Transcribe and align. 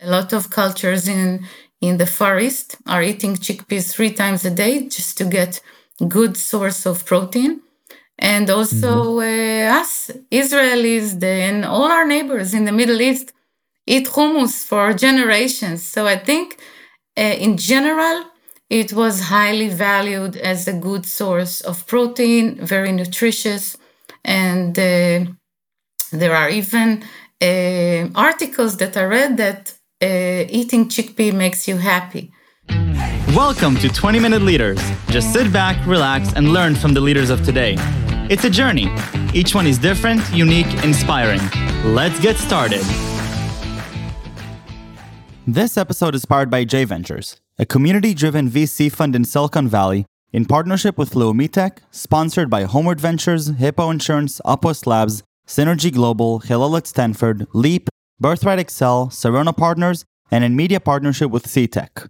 A 0.00 0.10
lot 0.10 0.32
of 0.32 0.50
cultures 0.50 1.08
in 1.08 1.46
in 1.80 1.98
the 1.98 2.06
Far 2.06 2.38
East 2.40 2.76
are 2.86 3.02
eating 3.02 3.36
chickpeas 3.36 3.92
three 3.92 4.12
times 4.12 4.44
a 4.44 4.50
day 4.50 4.88
just 4.88 5.18
to 5.18 5.24
get 5.24 5.60
good 6.08 6.36
source 6.36 6.86
of 6.86 7.04
protein. 7.04 7.60
And 8.18 8.48
also 8.48 8.90
mm-hmm. 9.20 9.74
uh, 9.74 9.80
us, 9.80 10.10
Israelis, 10.30 11.22
and 11.22 11.64
all 11.64 11.90
our 11.96 12.06
neighbors 12.06 12.54
in 12.54 12.64
the 12.64 12.72
Middle 12.72 13.00
East 13.00 13.32
eat 13.86 14.06
hummus 14.06 14.64
for 14.64 14.92
generations. 14.94 15.82
So 15.82 16.06
I 16.06 16.16
think 16.16 16.58
uh, 17.16 17.36
in 17.46 17.56
general, 17.56 18.24
it 18.70 18.92
was 18.92 19.20
highly 19.20 19.68
valued 19.68 20.36
as 20.36 20.66
a 20.66 20.72
good 20.72 21.04
source 21.06 21.60
of 21.60 21.86
protein, 21.86 22.56
very 22.56 22.92
nutritious. 22.92 23.76
And 24.24 24.78
uh, 24.78 25.30
there 26.12 26.34
are 26.34 26.48
even 26.48 27.04
uh, 27.42 28.08
articles 28.14 28.76
that 28.78 28.96
I 28.96 29.04
read 29.04 29.36
that 29.36 29.74
Uh, 30.04 30.44
eating 30.50 30.86
chickpea 30.86 31.32
makes 31.32 31.66
you 31.66 31.78
happy. 31.78 32.30
Welcome 33.34 33.74
to 33.76 33.88
20 33.88 34.20
Minute 34.20 34.42
Leaders. 34.42 34.78
Just 35.08 35.32
sit 35.32 35.50
back, 35.50 35.86
relax, 35.86 36.34
and 36.34 36.52
learn 36.52 36.74
from 36.74 36.92
the 36.92 37.00
leaders 37.00 37.30
of 37.30 37.42
today. 37.42 37.76
It's 38.28 38.44
a 38.44 38.50
journey. 38.50 38.94
Each 39.32 39.54
one 39.54 39.66
is 39.66 39.78
different, 39.78 40.20
unique, 40.30 40.70
inspiring. 40.84 41.40
Let's 41.94 42.20
get 42.20 42.36
started. 42.36 42.82
This 45.46 45.78
episode 45.78 46.14
is 46.14 46.26
powered 46.26 46.50
by 46.50 46.64
J 46.64 46.84
Ventures, 46.84 47.40
a 47.58 47.64
community 47.64 48.12
driven 48.12 48.50
VC 48.50 48.92
fund 48.92 49.16
in 49.16 49.24
Silicon 49.24 49.68
Valley 49.68 50.04
in 50.34 50.44
partnership 50.44 50.98
with 50.98 51.14
Tech, 51.50 51.80
sponsored 51.90 52.50
by 52.50 52.64
Homeward 52.64 53.00
Ventures, 53.00 53.46
Hippo 53.56 53.88
Insurance, 53.88 54.38
Upwest 54.44 54.86
Labs, 54.86 55.22
Synergy 55.46 55.90
Global, 55.90 56.40
Hillel 56.40 56.76
at 56.76 56.86
Stanford, 56.86 57.46
Leap, 57.54 57.88
Birthright 58.20 58.60
Excel, 58.60 59.08
Sarona 59.08 59.56
Partners, 59.56 60.04
and 60.30 60.44
in 60.44 60.54
media 60.54 60.78
partnership 60.78 61.32
with 61.32 61.46
CTech. 61.46 62.08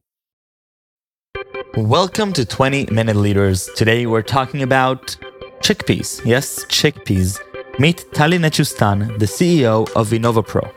Welcome 1.78 2.34
to 2.34 2.44
20 2.44 2.86
Minute 2.92 3.16
Leaders. 3.16 3.70
Today 3.74 4.04
we're 4.04 4.20
talking 4.20 4.62
about 4.62 5.16
chickpeas. 5.60 6.20
Yes, 6.26 6.66
chickpeas. 6.66 7.40
Meet 7.78 8.04
Tali 8.12 8.38
Nechushtan, 8.38 9.18
the 9.18 9.24
CEO 9.24 9.90
of 9.96 10.10
InnovoPro. 10.10 10.70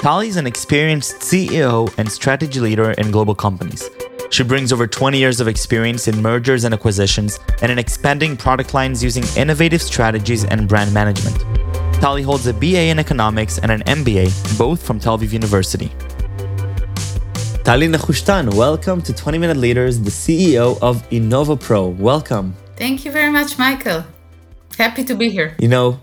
Tali 0.00 0.28
is 0.28 0.36
an 0.36 0.46
experienced 0.46 1.16
CEO 1.16 1.92
and 1.98 2.10
strategy 2.10 2.58
leader 2.58 2.92
in 2.92 3.10
global 3.10 3.34
companies. 3.34 3.90
She 4.30 4.42
brings 4.42 4.72
over 4.72 4.86
20 4.86 5.18
years 5.18 5.38
of 5.38 5.48
experience 5.48 6.08
in 6.08 6.22
mergers 6.22 6.64
and 6.64 6.72
acquisitions 6.72 7.38
and 7.60 7.70
in 7.70 7.78
expanding 7.78 8.38
product 8.38 8.72
lines 8.72 9.04
using 9.04 9.24
innovative 9.36 9.82
strategies 9.82 10.46
and 10.46 10.66
brand 10.66 10.94
management. 10.94 11.44
Tali 12.00 12.22
holds 12.22 12.46
a 12.46 12.52
BA 12.52 12.88
in 12.90 12.98
economics 12.98 13.58
and 13.58 13.72
an 13.72 13.80
MBA, 13.82 14.58
both 14.58 14.86
from 14.86 15.00
Tel 15.00 15.18
Aviv 15.18 15.32
University. 15.32 15.90
Tali 17.64 17.88
Nechushtan, 17.88 18.54
welcome 18.54 19.00
to 19.02 19.12
20 19.12 19.38
Minute 19.38 19.56
Leaders, 19.56 19.98
the 20.00 20.10
CEO 20.10 20.78
of 20.82 21.08
InnovoPro. 21.10 21.96
Welcome. 21.96 22.54
Thank 22.76 23.04
you 23.04 23.10
very 23.10 23.30
much, 23.32 23.58
Michael. 23.58 24.04
Happy 24.76 25.04
to 25.04 25.14
be 25.14 25.30
here. 25.30 25.56
You 25.58 25.68
know, 25.68 25.98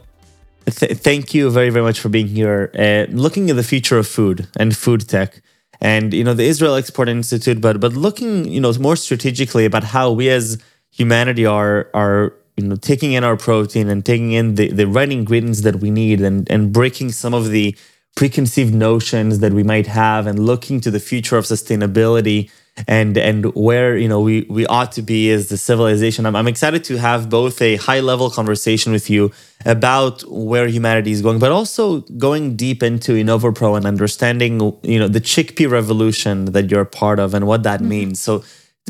th- 0.65 0.97
thank 0.97 1.33
you 1.35 1.51
very, 1.51 1.69
very 1.69 1.85
much 1.85 1.99
for 1.99 2.09
being 2.09 2.27
here. 2.27 2.71
Uh, 2.77 3.05
looking 3.11 3.51
at 3.51 3.55
the 3.55 3.63
future 3.63 3.99
of 3.99 4.07
food 4.07 4.47
and 4.57 4.75
food 4.75 5.07
tech, 5.07 5.41
and 5.79 6.11
you 6.13 6.23
know 6.23 6.33
the 6.33 6.43
Israel 6.43 6.75
Export 6.75 7.07
Institute, 7.07 7.61
but 7.61 7.79
but 7.79 7.93
looking 7.93 8.45
you 8.45 8.59
know 8.59 8.73
more 8.79 8.95
strategically 8.95 9.65
about 9.65 9.83
how 9.83 10.11
we 10.11 10.29
as 10.29 10.57
humanity 10.89 11.45
are 11.45 11.89
are 11.93 12.33
you 12.57 12.65
know 12.65 12.75
taking 12.75 13.13
in 13.13 13.23
our 13.23 13.37
protein 13.37 13.89
and 13.89 14.05
taking 14.05 14.31
in 14.31 14.55
the, 14.55 14.69
the 14.69 14.87
right 14.87 15.11
ingredients 15.11 15.61
that 15.61 15.77
we 15.77 15.89
need 15.89 16.21
and 16.21 16.49
and 16.51 16.71
breaking 16.71 17.11
some 17.11 17.33
of 17.33 17.49
the 17.49 17.75
preconceived 18.15 18.73
notions 18.73 19.39
that 19.39 19.53
we 19.53 19.63
might 19.63 19.87
have 19.87 20.27
and 20.27 20.37
looking 20.39 20.79
to 20.79 20.91
the 20.91 20.99
future 20.99 21.37
of 21.37 21.45
sustainability 21.45 22.49
and 22.87 23.17
and 23.17 23.53
where 23.55 23.97
you 23.97 24.07
know 24.07 24.19
we 24.19 24.45
we 24.49 24.65
ought 24.67 24.91
to 24.91 25.01
be 25.01 25.31
as 25.31 25.49
the 25.49 25.57
civilization 25.57 26.25
I'm, 26.25 26.35
I'm 26.35 26.47
excited 26.47 26.83
to 26.85 26.97
have 26.97 27.29
both 27.29 27.61
a 27.61 27.75
high 27.75 27.99
level 27.99 28.29
conversation 28.29 28.91
with 28.91 29.09
you 29.09 29.31
about 29.65 30.23
where 30.27 30.67
humanity 30.67 31.11
is 31.11 31.21
going 31.21 31.39
but 31.39 31.51
also 31.51 32.01
going 32.01 32.55
deep 32.55 32.81
into 32.81 33.13
InnovoPro 33.13 33.77
and 33.77 33.85
understanding 33.85 34.59
you 34.81 34.99
know 34.99 35.07
the 35.07 35.21
chickpea 35.21 35.69
revolution 35.69 36.45
that 36.45 36.71
you're 36.71 36.81
a 36.81 36.85
part 36.85 37.19
of 37.19 37.33
and 37.33 37.45
what 37.45 37.63
that 37.63 37.79
mm-hmm. 37.79 37.89
means 37.89 38.21
so 38.21 38.43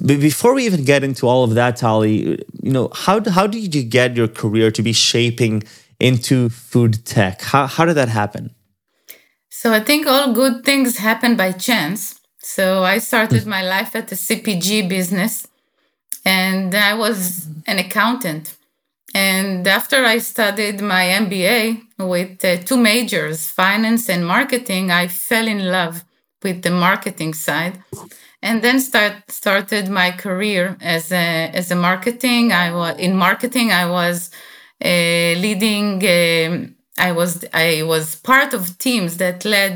before 0.05 0.53
we 0.53 0.65
even 0.65 0.83
get 0.83 1.03
into 1.03 1.27
all 1.27 1.43
of 1.43 1.53
that 1.55 1.77
Tali 1.77 2.43
you 2.61 2.71
know 2.71 2.89
how 2.93 3.21
how 3.29 3.45
did 3.47 3.75
you 3.75 3.83
get 3.83 4.17
your 4.17 4.27
career 4.27 4.71
to 4.71 4.81
be 4.81 4.93
shaping 4.93 5.63
into 5.99 6.49
food 6.49 7.05
tech 7.05 7.41
how 7.41 7.67
how 7.67 7.85
did 7.85 7.95
that 7.95 8.09
happen 8.09 8.53
so 9.49 9.71
I 9.71 9.79
think 9.79 10.07
all 10.07 10.33
good 10.33 10.65
things 10.65 10.97
happen 10.97 11.35
by 11.35 11.51
chance 11.51 12.19
so 12.43 12.83
I 12.83 12.97
started 12.97 13.45
my 13.45 13.63
life 13.63 13.95
at 13.95 14.09
the 14.09 14.15
CPG 14.15 14.89
business 14.89 15.47
and 16.25 16.73
I 16.75 16.93
was 16.93 17.47
an 17.67 17.79
accountant. 17.79 18.55
And 19.15 19.67
after 19.67 20.03
I 20.03 20.17
studied 20.17 20.81
my 20.81 21.05
MBA 21.05 21.83
with 21.99 22.43
uh, 22.43 22.57
two 22.57 22.77
majors, 22.77 23.47
finance 23.47 24.09
and 24.09 24.25
marketing, 24.25 24.91
I 24.91 25.07
fell 25.07 25.47
in 25.47 25.71
love 25.71 26.03
with 26.41 26.63
the 26.63 26.71
marketing 26.71 27.33
side. 27.33 27.81
And 28.43 28.61
then 28.61 28.79
start 28.81 29.31
started 29.31 29.89
my 29.89 30.11
career 30.11 30.77
as 30.81 31.11
a 31.11 31.49
as 31.59 31.71
a 31.71 31.75
marketing. 31.75 32.51
I 32.51 32.67
was 32.79 32.97
in 32.99 33.15
marketing. 33.15 33.71
I 33.71 33.85
was 33.89 34.17
uh, 34.83 35.33
leading. 35.45 36.03
Uh, 36.05 36.67
I 36.97 37.11
was 37.13 37.31
I 37.53 37.83
was 37.83 38.15
part 38.15 38.53
of 38.53 38.77
teams 38.77 39.17
that 39.17 39.45
led 39.45 39.75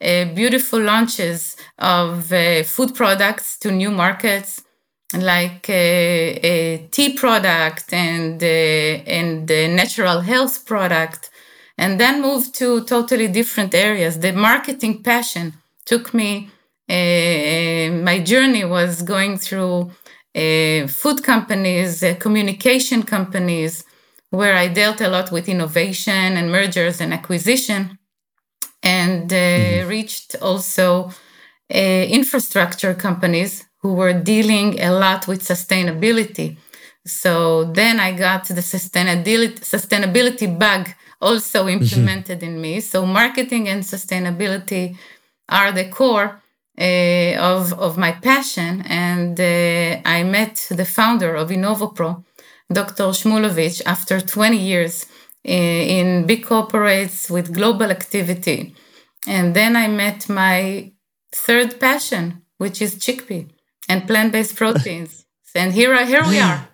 uh, 0.00 0.26
beautiful 0.40 0.80
launches 0.80 1.56
of 1.78 2.32
uh, 2.32 2.62
food 2.62 2.94
products 2.94 3.58
to 3.58 3.72
new 3.72 3.90
markets 3.90 4.62
like 5.12 5.68
a, 5.68 6.36
uh, 6.36 6.40
a 6.42 6.88
tea 6.90 7.12
product 7.14 7.92
and 7.92 8.42
and 8.42 9.48
the 9.48 9.68
natural 9.68 10.20
health 10.20 10.66
product 10.66 11.30
and 11.78 12.00
then 12.00 12.22
moved 12.22 12.54
to 12.54 12.84
totally 12.84 13.28
different 13.28 13.74
areas 13.74 14.18
the 14.20 14.32
marketing 14.32 15.02
passion 15.02 15.54
took 15.84 16.14
me 16.14 16.30
uh, 16.46 16.50
my 16.88 18.20
journey 18.24 18.64
was 18.64 19.02
going 19.02 19.38
through 19.38 19.90
uh, 20.36 20.86
food 20.86 21.22
companies 21.22 22.02
uh, 22.02 22.14
communication 22.18 23.02
companies 23.02 23.84
where 24.30 24.56
i 24.56 24.68
dealt 24.68 25.00
a 25.00 25.08
lot 25.08 25.30
with 25.30 25.48
innovation 25.48 26.36
and 26.36 26.50
mergers 26.50 27.00
and 27.00 27.14
acquisition 27.14 27.98
and 28.84 29.32
uh, 29.32 29.36
mm-hmm. 29.36 29.88
reached 29.88 30.36
also 30.42 31.10
uh, 31.74 31.78
infrastructure 31.78 32.94
companies 32.94 33.64
who 33.78 33.94
were 33.94 34.12
dealing 34.12 34.80
a 34.80 34.90
lot 34.92 35.26
with 35.26 35.42
sustainability. 35.42 36.56
So 37.06 37.64
then 37.64 37.98
I 37.98 38.12
got 38.12 38.46
the 38.48 38.62
sustainability 38.62 39.60
sustainability 39.60 40.58
bug 40.58 40.88
also 41.20 41.64
mm-hmm. 41.64 41.82
implemented 41.82 42.40
mm-hmm. 42.40 42.56
in 42.56 42.60
me. 42.60 42.80
So 42.80 43.06
marketing 43.06 43.68
and 43.68 43.82
sustainability 43.82 44.96
are 45.48 45.72
the 45.72 45.86
core 45.88 46.40
uh, 46.78 47.36
of 47.38 47.72
of 47.74 47.96
my 47.96 48.12
passion. 48.12 48.82
And 48.86 49.38
uh, 49.38 50.00
I 50.04 50.22
met 50.24 50.66
the 50.70 50.84
founder 50.84 51.34
of 51.34 51.50
InnovoPro, 51.50 52.24
Dr. 52.72 53.04
Shmulovich, 53.12 53.82
after 53.86 54.20
20 54.20 54.56
years 54.56 55.06
in 55.44 56.26
big 56.26 56.44
corporates 56.44 57.30
with 57.30 57.52
global 57.52 57.90
activity. 57.90 58.74
And 59.26 59.54
then 59.54 59.76
I 59.76 59.88
met 59.88 60.28
my 60.28 60.92
third 61.32 61.78
passion, 61.78 62.42
which 62.58 62.80
is 62.80 62.96
chickpea 62.96 63.48
and 63.88 64.06
plant-based 64.06 64.56
proteins. 64.62 65.26
and 65.54 65.72
here, 65.72 65.94
I, 65.94 66.04
here 66.04 66.24
we 66.26 66.38
are. 66.48 66.68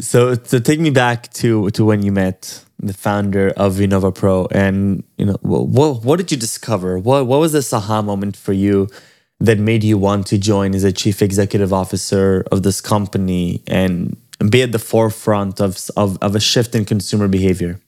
So, 0.00 0.34
so 0.34 0.58
take 0.58 0.80
me 0.80 0.90
back 0.90 1.30
to 1.34 1.70
to 1.70 1.84
when 1.84 2.02
you 2.02 2.12
met 2.12 2.64
the 2.82 2.94
founder 2.94 3.50
of 3.56 3.74
InnovoPro, 3.74 4.48
and 4.50 5.04
you 5.16 5.26
know 5.26 5.38
what 5.42 6.04
what 6.04 6.16
did 6.18 6.30
you 6.30 6.36
discover? 6.36 6.98
What 6.98 7.26
what 7.26 7.40
was 7.40 7.52
this 7.52 7.72
aha 7.72 8.02
moment 8.02 8.36
for 8.36 8.52
you 8.52 8.88
that 9.40 9.58
made 9.58 9.82
you 9.82 9.98
want 9.98 10.26
to 10.28 10.38
join 10.38 10.74
as 10.74 10.84
a 10.84 10.92
chief 10.92 11.22
executive 11.22 11.72
officer 11.72 12.44
of 12.52 12.62
this 12.62 12.80
company 12.80 13.62
and 13.66 14.16
and 14.42 14.50
be 14.50 14.60
at 14.62 14.72
the 14.72 14.78
forefront 14.78 15.60
of, 15.60 15.78
of, 15.96 16.18
of 16.20 16.34
a 16.34 16.40
shift 16.40 16.74
in 16.74 16.84
consumer 16.84 17.28
behavior? 17.28 17.80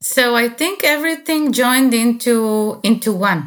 So 0.00 0.34
I 0.34 0.48
think 0.48 0.82
everything 0.82 1.52
joined 1.52 1.94
into 1.94 2.80
into 2.82 3.12
one. 3.12 3.42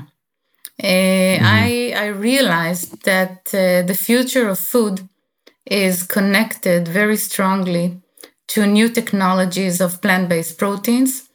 Uh, 0.81 0.87
mm-hmm. 0.87 1.45
I 1.45 1.93
I 2.05 2.07
realized 2.07 3.03
that 3.03 3.35
uh, 3.53 3.81
the 3.89 3.97
future 4.07 4.47
of 4.47 4.57
food 4.59 4.95
is 5.65 6.03
connected 6.03 6.87
very 6.87 7.17
strongly 7.17 7.85
to 8.47 8.65
new 8.65 8.89
technologies 8.89 9.81
of 9.81 10.01
plant-based 10.01 10.57
proteins, 10.57 11.29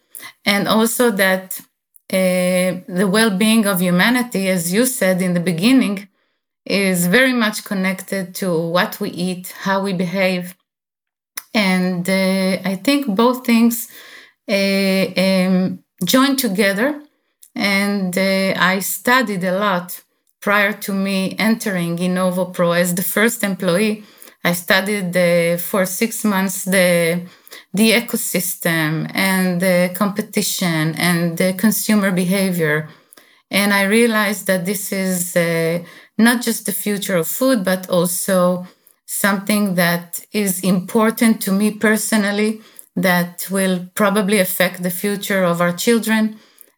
and 0.45 0.69
also 0.69 1.11
that 1.11 1.61
uh, 2.13 2.81
the 2.89 3.09
well-being 3.11 3.67
of 3.67 3.81
humanity, 3.81 4.49
as 4.49 4.73
you 4.73 4.87
said 4.87 5.23
in 5.23 5.35
the 5.35 5.41
beginning, 5.41 6.09
is 6.65 7.07
very 7.07 7.33
much 7.33 7.65
connected 7.65 8.35
to 8.35 8.49
what 8.77 9.01
we 9.01 9.11
eat, 9.11 9.55
how 9.61 9.83
we 9.83 9.93
behave, 9.93 10.55
and 11.55 12.09
uh, 12.09 12.59
I 12.65 12.77
think 12.77 13.07
both 13.07 13.45
things 13.45 13.89
uh, 14.49 15.07
um, 15.17 15.85
join 16.05 16.37
together. 16.37 17.03
and 17.55 18.17
I 18.17 18.81
studied 18.81 19.45
a 19.45 19.59
lot 19.59 20.03
prior 20.41 20.73
to 20.73 20.93
me 20.93 21.37
entering 21.39 21.99
InnovoPro 21.99 22.79
as 22.79 22.95
the 22.95 23.03
first 23.03 23.43
employee. 23.45 24.05
I 24.43 24.53
studied 24.53 25.17
uh, 25.17 25.59
for 25.59 25.85
six 25.85 26.25
months 26.25 26.65
the 26.65 27.23
the 27.73 27.93
ecosystem 27.93 29.11
and 29.15 29.61
the 29.61 29.91
competition 29.95 30.95
and 30.97 31.37
the 31.37 31.53
consumer 31.55 32.11
behavior, 32.11 32.89
and 33.51 33.73
I 33.73 33.83
realized 33.85 34.47
that 34.47 34.65
this 34.65 34.93
is 34.93 35.37
uh, 35.37 35.81
not 36.17 36.43
just 36.43 36.67
the 36.67 36.73
future 36.73 37.17
of 37.17 37.29
food, 37.29 37.65
but 37.65 37.89
also 37.91 38.67
something 39.07 39.75
that 39.75 40.21
is 40.33 40.61
important 40.63 41.43
to 41.43 41.53
me 41.53 41.73
personally 41.73 42.61
that 42.97 43.47
will 43.51 43.87
probably 43.95 44.39
affect 44.39 44.83
the 44.83 44.91
future 44.91 45.43
of 45.45 45.61
our 45.61 45.73
children. 45.73 46.37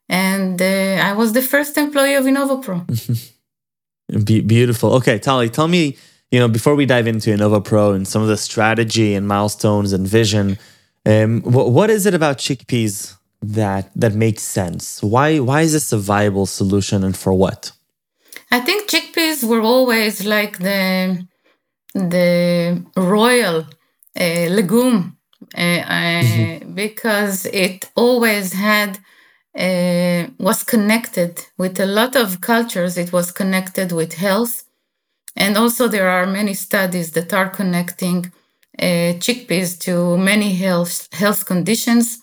And 0.09 0.61
uh, 0.61 1.09
I 1.09 1.13
was 1.13 1.33
the 1.33 1.43
first 1.43 1.77
employee 1.77 2.15
of 2.15 2.25
InnovoPro. 2.25 2.79
Be- 4.25 4.41
beautiful. 4.41 4.95
Okay, 4.95 5.19
Tali, 5.19 5.49
tell 5.49 5.69
me, 5.69 5.97
you 6.33 6.41
know, 6.41 6.49
before 6.49 6.75
we 6.75 6.87
dive 6.87 7.07
into 7.07 7.31
InnovoPro 7.31 7.95
and 7.95 8.09
some 8.09 8.23
of 8.23 8.29
the 8.29 8.39
strategy 8.39 9.15
and 9.15 9.29
milestones 9.29 9.93
and 9.93 10.09
vision, 10.09 10.59
um, 11.05 11.43
wh- 11.43 11.71
what 11.71 11.91
is 11.91 12.07
it 12.07 12.15
about 12.15 12.39
chickpeas 12.39 13.17
that 13.43 13.91
that 13.95 14.15
makes 14.15 14.43
sense? 14.43 15.03
Why 15.03 15.39
why 15.41 15.61
is 15.61 15.73
this 15.73 15.93
a 15.93 15.99
viable 15.99 16.47
solution 16.47 17.05
and 17.05 17.15
for 17.17 17.35
what? 17.35 17.73
I 18.51 18.61
think 18.61 18.91
chickpeas 18.91 19.45
were 19.45 19.61
always 19.61 20.25
like 20.25 20.59
the 20.59 21.27
the 21.95 22.83
royal 22.97 23.67
uh, 24.19 24.47
legume 24.59 25.19
uh, 25.55 25.59
mm-hmm. 25.59 26.75
because 26.75 27.45
it 27.47 27.91
always 27.95 28.55
had 28.55 28.99
uh, 29.59 30.29
was 30.39 30.65
connected 30.65 31.45
with 31.59 31.79
a 31.79 31.87
lot 31.87 32.17
of 32.17 32.41
cultures. 32.41 32.97
It 32.97 33.13
was 33.13 33.33
connected 33.33 33.93
with 33.93 34.15
health, 34.15 34.65
and 35.37 35.57
also 35.57 35.89
there 35.89 36.09
are 36.09 36.27
many 36.27 36.55
studies 36.55 37.13
that 37.13 37.33
are 37.33 37.49
connecting 37.49 38.33
uh, 38.79 39.19
chickpeas 39.25 39.79
to 39.81 40.17
many 40.19 40.55
health 40.55 41.09
health 41.13 41.47
conditions. 41.47 42.23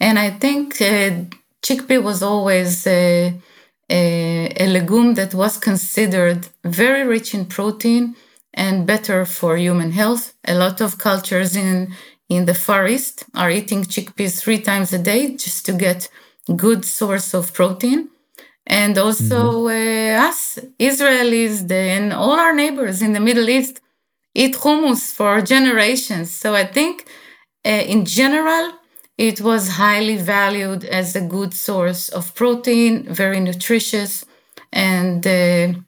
And 0.00 0.18
I 0.18 0.30
think 0.30 0.80
uh, 0.80 1.10
chickpea 1.62 2.02
was 2.02 2.22
always 2.22 2.86
a, 2.86 3.34
a 3.90 4.66
legume 4.66 5.14
that 5.14 5.34
was 5.34 5.56
considered 5.56 6.48
very 6.64 7.06
rich 7.06 7.34
in 7.34 7.46
protein 7.46 8.16
and 8.52 8.86
better 8.86 9.24
for 9.24 9.56
human 9.56 9.92
health. 9.92 10.34
A 10.46 10.54
lot 10.54 10.80
of 10.80 10.98
cultures 10.98 11.56
in 11.56 11.94
in 12.28 12.46
the 12.46 12.54
Far 12.54 12.86
East 12.88 13.24
are 13.34 13.50
eating 13.50 13.84
chickpeas 13.84 14.40
three 14.40 14.60
times 14.60 14.92
a 14.92 14.98
day 14.98 15.36
just 15.36 15.66
to 15.66 15.72
get 15.72 16.08
good 16.56 16.84
source 16.84 17.34
of 17.34 17.52
protein. 17.52 18.08
And 18.66 18.96
also 18.96 19.68
mm-hmm. 19.68 20.22
uh, 20.22 20.28
us 20.28 20.58
Israelis 20.78 21.70
and 21.70 22.12
all 22.12 22.38
our 22.44 22.54
neighbors 22.54 23.02
in 23.02 23.12
the 23.12 23.20
Middle 23.20 23.48
East 23.48 23.80
eat 24.34 24.54
hummus 24.54 25.12
for 25.12 25.40
generations. 25.42 26.30
So 26.30 26.54
I 26.54 26.64
think 26.64 27.06
uh, 27.64 27.70
in 27.70 28.04
general, 28.04 28.72
it 29.16 29.40
was 29.40 29.68
highly 29.68 30.16
valued 30.16 30.84
as 30.84 31.14
a 31.14 31.20
good 31.20 31.54
source 31.54 32.08
of 32.08 32.34
protein, 32.34 33.04
very 33.04 33.40
nutritious. 33.40 34.24
And 34.72 35.24
uh, 35.26 35.78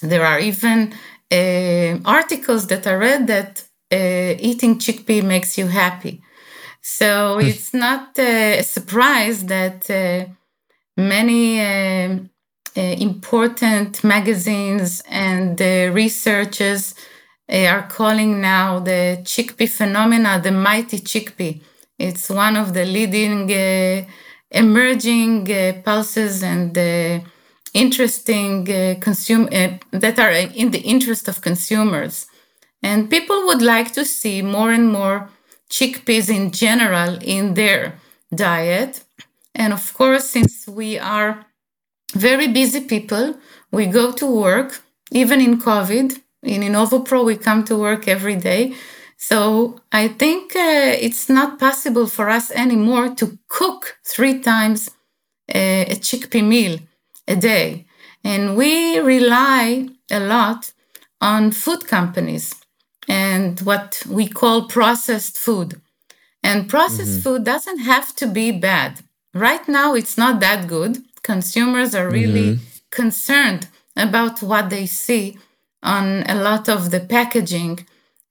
there 0.00 0.24
are 0.24 0.40
even 0.40 0.94
uh, 1.30 1.98
articles 2.04 2.66
that 2.68 2.86
I 2.86 2.94
read 2.94 3.26
that 3.26 3.62
uh, 3.92 4.34
eating 4.38 4.78
chickpea 4.78 5.22
makes 5.22 5.58
you 5.58 5.66
happy. 5.66 6.22
So 6.80 7.40
hmm. 7.40 7.46
it's 7.46 7.74
not 7.74 8.18
uh, 8.18 8.22
a 8.22 8.62
surprise 8.62 9.44
that 9.44 9.90
uh, 9.90 10.30
many 10.96 11.60
uh, 11.60 12.18
uh, 12.76 12.80
important 12.80 14.02
magazines 14.04 15.02
and 15.08 15.60
researchers 15.60 16.94
are 17.48 17.86
calling 17.88 18.40
now 18.40 18.80
the 18.80 19.20
chickpea 19.22 19.68
phenomena 19.68 20.40
the 20.42 20.50
mighty 20.50 20.98
chickpea. 20.98 21.60
It's 21.98 22.28
one 22.28 22.56
of 22.56 22.74
the 22.74 22.84
leading 22.84 23.50
emerging 24.50 25.46
pulses 25.84 26.42
and 26.42 26.76
interesting 27.76 28.68
uh, 28.70 28.94
consume 29.00 29.48
uh, 29.52 29.68
that 29.90 30.18
are 30.18 30.32
in 30.32 30.70
the 30.70 30.80
interest 30.80 31.28
of 31.28 31.42
consumers 31.42 32.26
and 32.82 33.10
people 33.10 33.46
would 33.46 33.60
like 33.60 33.92
to 33.92 34.04
see 34.04 34.40
more 34.40 34.72
and 34.72 34.90
more 34.90 35.28
chickpeas 35.70 36.34
in 36.34 36.50
general 36.50 37.18
in 37.20 37.54
their 37.54 37.98
diet 38.34 39.04
and 39.60 39.72
of 39.72 39.84
course 39.98 40.26
since 40.36 40.54
we 40.80 40.90
are 40.98 41.32
very 42.14 42.48
busy 42.60 42.80
people 42.94 43.26
we 43.72 43.84
go 43.86 44.12
to 44.12 44.26
work 44.26 44.70
even 45.10 45.38
in 45.40 45.60
covid 45.68 46.08
in 46.42 46.60
InnovoPro 46.68 47.24
we 47.24 47.36
come 47.36 47.62
to 47.64 47.74
work 47.86 48.02
every 48.16 48.36
day 48.36 48.62
so 49.16 49.80
i 49.92 50.04
think 50.06 50.54
uh, 50.54 51.06
it's 51.06 51.28
not 51.28 51.58
possible 51.58 52.06
for 52.06 52.26
us 52.28 52.46
anymore 52.52 53.08
to 53.20 53.26
cook 53.48 53.98
three 54.04 54.38
times 54.52 54.90
uh, 55.54 55.84
a 55.94 55.96
chickpea 56.06 56.46
meal 56.46 56.78
a 57.28 57.36
day. 57.36 57.86
And 58.24 58.56
we 58.56 58.98
rely 58.98 59.88
a 60.10 60.20
lot 60.20 60.72
on 61.20 61.52
food 61.52 61.86
companies 61.86 62.54
and 63.08 63.60
what 63.60 64.02
we 64.08 64.26
call 64.26 64.66
processed 64.68 65.38
food. 65.38 65.80
And 66.42 66.68
processed 66.68 67.10
mm-hmm. 67.10 67.20
food 67.20 67.44
doesn't 67.44 67.78
have 67.78 68.14
to 68.16 68.26
be 68.26 68.52
bad. 68.52 69.00
Right 69.36 69.66
now, 69.68 69.94
it's 69.94 70.16
not 70.16 70.40
that 70.40 70.66
good. 70.66 71.02
Consumers 71.22 71.94
are 71.94 72.10
really 72.10 72.48
mm-hmm. 72.52 72.64
concerned 72.90 73.68
about 73.96 74.42
what 74.42 74.70
they 74.70 74.86
see 74.86 75.38
on 75.82 76.24
a 76.28 76.34
lot 76.34 76.68
of 76.68 76.90
the 76.90 77.00
packaging 77.00 77.86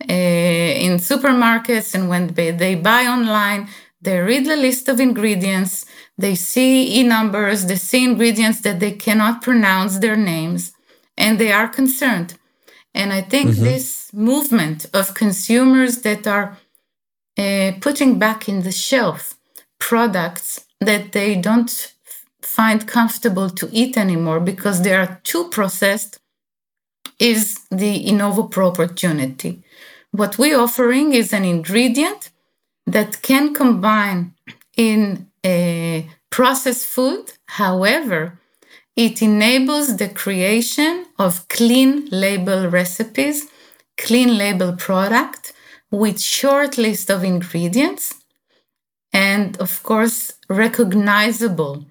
uh, 0.10 0.14
in 0.14 0.98
supermarkets 0.98 1.96
and 1.96 2.10
when 2.10 2.28
they, 2.34 2.52
they 2.52 2.76
buy 2.76 3.06
online 3.06 3.68
they 4.06 4.20
read 4.20 4.46
the 4.46 4.56
list 4.56 4.88
of 4.88 5.00
ingredients, 5.00 5.86
they 6.18 6.36
see 6.36 7.00
e 7.00 7.04
numbers, 7.04 7.66
they 7.66 7.76
see 7.76 8.04
ingredients 8.04 8.62
that 8.62 8.80
they 8.80 8.92
cannot 8.92 9.42
pronounce 9.42 9.98
their 9.98 10.16
names, 10.16 10.74
and 11.18 11.40
they 11.40 11.52
are 11.52 11.68
concerned. 11.68 12.36
And 12.94 13.12
I 13.12 13.22
think 13.22 13.50
mm-hmm. 13.50 13.64
this 13.64 14.14
movement 14.14 14.86
of 14.94 15.16
consumers 15.16 16.04
that 16.04 16.28
are 16.28 16.58
uh, 17.38 17.72
putting 17.82 18.20
back 18.20 18.48
in 18.48 18.62
the 18.62 18.72
shelf 18.72 19.34
products 19.80 20.65
that 20.82 21.12
they 21.12 21.36
don't 21.36 21.94
find 22.42 22.88
comfortable 22.88 23.50
to 23.50 23.70
eat 23.72 23.98
anymore 23.98 24.40
because 24.40 24.82
they 24.82 24.94
are 24.94 25.20
too 25.24 25.50
processed 25.50 26.20
is 27.20 27.62
the 27.72 28.06
InnovoPro 28.06 28.72
opportunity. 28.72 29.64
What 30.12 30.38
we're 30.38 30.60
offering 30.60 31.14
is 31.14 31.34
an 31.34 31.46
ingredient 31.46 32.30
that 32.86 33.22
can 33.22 33.54
combine 33.54 34.34
in 34.78 35.28
a 35.46 36.08
processed 36.30 36.88
food. 36.88 37.34
However, 37.48 38.40
it 38.96 39.22
enables 39.22 39.98
the 39.98 40.10
creation 40.10 41.06
of 41.18 41.48
clean 41.48 42.08
label 42.12 42.68
recipes, 42.70 43.48
clean 43.98 44.38
label 44.38 44.74
product 44.74 45.54
with 45.92 46.20
short 46.20 46.78
list 46.78 47.10
of 47.10 47.24
ingredients 47.24 48.16
and 49.14 49.58
of 49.58 49.82
course 49.84 50.34
recognizable. 50.50 51.86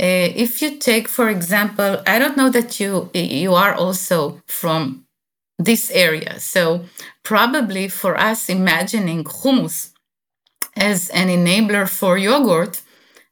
Uh, 0.00 0.30
if 0.44 0.62
you 0.62 0.78
take, 0.78 1.08
for 1.08 1.28
example, 1.28 2.02
I 2.06 2.18
don't 2.18 2.36
know 2.36 2.50
that 2.50 2.78
you 2.78 3.10
you 3.14 3.54
are 3.54 3.74
also 3.74 4.40
from 4.46 5.06
this 5.58 5.90
area, 5.90 6.38
so 6.38 6.84
probably 7.24 7.88
for 7.88 8.16
us 8.16 8.48
imagining 8.48 9.24
hummus 9.24 9.92
as 10.76 11.08
an 11.10 11.28
enabler 11.28 11.88
for 11.88 12.16
yogurt 12.16 12.82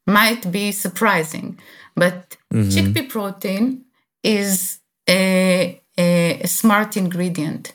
might 0.06 0.50
be 0.50 0.72
surprising. 0.72 1.58
But 1.94 2.36
mm-hmm. 2.52 2.68
chickpea 2.68 3.08
protein 3.08 3.84
is 4.22 4.80
a, 5.08 5.80
a, 5.98 6.40
a 6.40 6.48
smart 6.48 6.96
ingredient. 6.96 7.74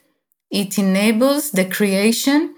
It 0.50 0.78
enables 0.78 1.52
the 1.52 1.66
creation 1.66 2.56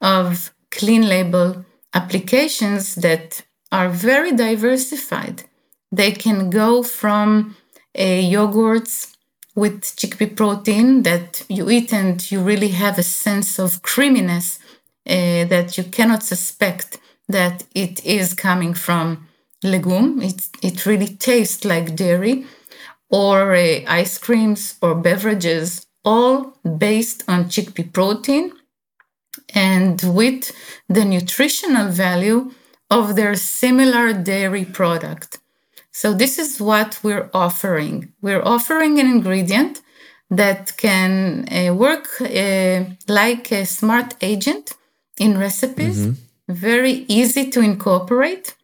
of 0.00 0.54
clean 0.70 1.08
label 1.08 1.64
applications 1.92 2.94
that 2.96 3.42
are 3.72 3.88
very 3.88 4.32
diversified. 4.32 5.44
They 5.90 6.12
can 6.12 6.50
go 6.50 6.82
from 6.82 7.56
a 7.94 8.30
yogurts 8.30 9.16
with 9.54 9.82
chickpea 9.82 10.36
protein 10.36 11.02
that 11.02 11.44
you 11.48 11.68
eat 11.70 11.92
and 11.92 12.30
you 12.30 12.40
really 12.40 12.68
have 12.68 12.98
a 12.98 13.02
sense 13.02 13.58
of 13.58 13.82
creaminess 13.82 14.58
uh, 15.08 15.44
that 15.52 15.76
you 15.76 15.84
cannot 15.84 16.22
suspect 16.22 16.98
that 17.28 17.64
it 17.74 18.04
is 18.04 18.34
coming 18.34 18.74
from 18.74 19.26
legume. 19.62 20.22
It, 20.22 20.48
it 20.62 20.86
really 20.86 21.08
tastes 21.08 21.64
like 21.64 21.96
dairy, 21.96 22.46
or 23.10 23.54
uh, 23.54 23.80
ice 23.86 24.16
creams 24.18 24.76
or 24.80 24.94
beverages, 24.94 25.86
all 26.04 26.56
based 26.78 27.24
on 27.28 27.44
chickpea 27.44 27.92
protein 27.92 28.52
and 29.54 30.02
with 30.02 30.52
the 30.88 31.04
nutritional 31.04 31.88
value 31.88 32.50
of 32.98 33.16
their 33.16 33.34
similar 33.34 34.12
dairy 34.12 34.66
product. 34.78 35.38
So, 36.00 36.08
this 36.22 36.38
is 36.38 36.60
what 36.60 36.90
we're 37.02 37.28
offering. 37.34 38.12
We're 38.26 38.44
offering 38.54 38.98
an 38.98 39.08
ingredient 39.16 39.80
that 40.30 40.76
can 40.76 41.46
uh, 41.48 41.74
work 41.74 42.06
uh, 42.20 42.84
like 43.08 43.52
a 43.52 43.64
smart 43.66 44.14
agent 44.32 44.66
in 45.18 45.38
recipes, 45.38 45.98
mm-hmm. 46.00 46.54
very 46.54 47.04
easy 47.18 47.50
to 47.50 47.60
incorporate, 47.60 48.54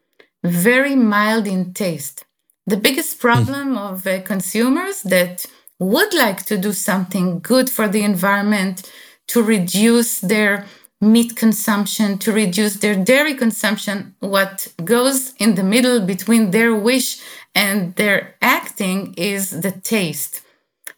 very 0.42 0.97
mild 0.97 1.47
in 1.47 1.75
taste. 1.75 2.25
The 2.66 2.78
biggest 2.87 3.18
problem 3.18 3.75
mm. 3.75 3.78
of 3.78 4.06
uh, 4.06 4.20
consumers 4.23 5.02
that 5.02 5.47
would 5.78 6.12
like 6.14 6.44
to 6.47 6.56
do 6.56 6.73
something 6.73 7.40
good 7.40 7.68
for 7.70 7.87
the 7.88 8.02
environment 8.02 8.90
to 9.28 9.42
reduce 9.42 10.20
their 10.20 10.66
meat 11.00 11.36
consumption, 11.36 12.18
to 12.18 12.32
reduce 12.32 12.76
their 12.76 12.96
dairy 12.96 13.34
consumption, 13.34 14.14
what 14.20 14.68
goes 14.84 15.32
in 15.38 15.54
the 15.54 15.62
middle 15.62 16.00
between 16.00 16.50
their 16.50 16.74
wish 16.74 17.20
and 17.54 17.94
their 17.94 18.34
acting 18.42 19.14
is 19.16 19.60
the 19.60 19.70
taste. 19.70 20.42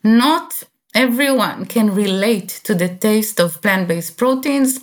Not 0.03 0.63
everyone 0.95 1.67
can 1.67 1.95
relate 1.95 2.49
to 2.65 2.75
the 2.75 2.89
taste 2.89 3.41
of 3.41 3.61
plant 3.61 3.89
based 3.89 4.17
proteins. 4.17 4.81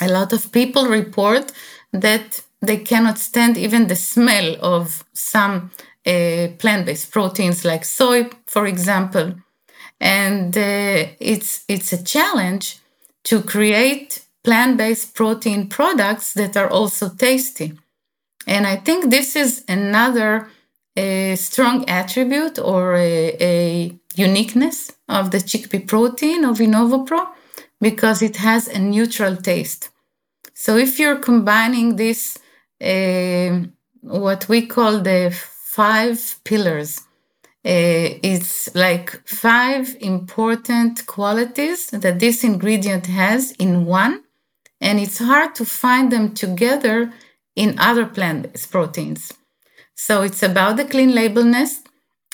A 0.00 0.08
lot 0.08 0.32
of 0.32 0.52
people 0.52 0.86
report 0.86 1.52
that 1.92 2.42
they 2.60 2.76
cannot 2.76 3.18
stand 3.18 3.56
even 3.56 3.86
the 3.86 3.96
smell 3.96 4.56
of 4.60 5.04
some 5.14 5.70
uh, 6.06 6.48
plant 6.58 6.86
based 6.86 7.10
proteins 7.10 7.64
like 7.64 7.84
soy, 7.84 8.28
for 8.46 8.66
example. 8.66 9.34
And 9.98 10.56
uh, 10.56 11.06
it's, 11.18 11.64
it's 11.68 11.92
a 11.94 12.04
challenge 12.04 12.80
to 13.24 13.40
create 13.40 14.25
plant 14.46 14.76
based 14.76 15.12
protein 15.16 15.68
products 15.68 16.32
that 16.34 16.56
are 16.56 16.70
also 16.70 17.08
tasty. 17.08 17.72
And 18.46 18.64
I 18.64 18.76
think 18.76 19.10
this 19.10 19.34
is 19.34 19.64
another 19.68 20.48
a 20.96 21.34
strong 21.34 21.86
attribute 21.88 22.58
or 22.58 22.94
a, 22.94 23.36
a, 23.40 23.92
uniqueness 24.14 24.78
of 25.10 25.30
the 25.30 25.38
chickpea 25.38 25.86
protein 25.86 26.42
of 26.44 26.56
InnovoPro 26.56 27.22
because 27.82 28.22
it 28.22 28.36
has 28.36 28.66
a 28.66 28.78
neutral 28.78 29.36
taste. 29.36 29.90
So 30.54 30.78
if 30.78 30.98
you're 30.98 31.18
combining 31.18 31.96
this, 31.96 32.38
uh, 32.80 33.50
what 34.00 34.48
we 34.48 34.66
call 34.66 35.00
the 35.00 35.20
five 35.76 36.18
pillars, 36.44 37.00
uh, 37.62 38.30
it's 38.32 38.74
like 38.74 39.08
five 39.26 39.94
important 40.00 41.06
qualities 41.06 41.90
that 41.90 42.20
this 42.20 42.42
ingredient 42.42 43.04
has 43.06 43.52
in 43.64 43.84
one 43.84 44.22
and 44.80 45.00
it's 45.00 45.18
hard 45.18 45.54
to 45.54 45.64
find 45.64 46.12
them 46.12 46.34
together 46.34 47.12
in 47.54 47.78
other 47.78 48.06
plant 48.06 48.52
based 48.52 48.70
proteins. 48.70 49.32
So 49.94 50.22
it's 50.22 50.42
about 50.42 50.76
the 50.76 50.84
clean 50.84 51.14
labelness. 51.14 51.82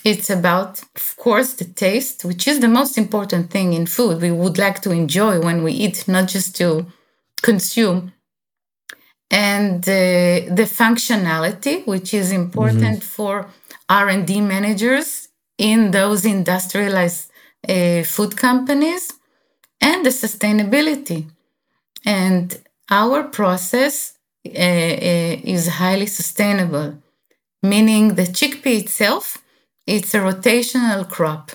It's 0.04 0.30
about, 0.30 0.82
of 0.96 1.16
course, 1.16 1.54
the 1.54 1.64
taste, 1.64 2.24
which 2.24 2.48
is 2.48 2.58
the 2.58 2.68
most 2.68 2.98
important 2.98 3.50
thing 3.50 3.72
in 3.72 3.86
food. 3.86 4.20
We 4.20 4.32
would 4.32 4.58
like 4.58 4.82
to 4.82 4.90
enjoy 4.90 5.40
when 5.40 5.62
we 5.62 5.72
eat, 5.72 6.08
not 6.08 6.26
just 6.26 6.56
to 6.56 6.86
consume. 7.40 8.12
And 9.30 9.78
uh, 9.88 10.52
the 10.58 10.66
functionality, 10.82 11.86
which 11.86 12.12
is 12.14 12.32
important 12.32 12.98
mm-hmm. 12.98 13.14
for 13.16 13.46
R&D 13.88 14.40
managers 14.40 15.28
in 15.56 15.92
those 15.92 16.24
industrialized 16.24 17.30
uh, 17.68 18.02
food 18.02 18.36
companies, 18.36 19.12
and 19.80 20.04
the 20.04 20.10
sustainability 20.10 21.30
and 22.04 22.60
our 22.90 23.22
process 23.24 24.18
uh, 24.46 24.50
is 25.54 25.68
highly 25.68 26.06
sustainable, 26.06 26.98
meaning 27.62 28.14
the 28.14 28.22
chickpea 28.22 28.80
itself, 28.80 29.38
it's 29.86 30.14
a 30.14 30.18
rotational 30.18 31.08
crop. 31.08 31.52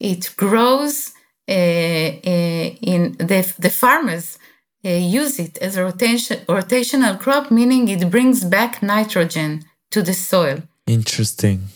It 0.00 0.34
grows 0.36 1.12
uh, 1.46 1.52
uh 1.52 2.66
in 2.92 3.12
the, 3.18 3.54
the 3.58 3.70
farmers 3.70 4.38
uh, 4.84 4.90
use 4.90 5.38
it 5.38 5.58
as 5.58 5.76
a 5.76 5.84
rotation, 5.84 6.38
rotational 6.46 7.18
crop, 7.18 7.50
meaning 7.50 7.88
it 7.88 8.10
brings 8.10 8.44
back 8.44 8.82
nitrogen 8.82 9.64
to 9.90 10.02
the 10.02 10.14
soil. 10.14 10.62
Interesting. 10.86 11.68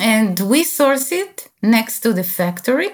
And 0.00 0.38
we 0.40 0.64
source 0.64 1.10
it 1.12 1.48
next 1.62 2.00
to 2.00 2.12
the 2.12 2.24
factory. 2.24 2.90